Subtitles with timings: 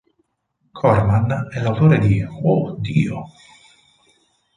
[0.73, 3.27] Corman è l'autore di Oh, Dio!